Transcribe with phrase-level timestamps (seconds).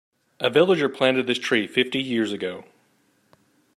[0.39, 2.63] A villager planted this tree fifty years ago.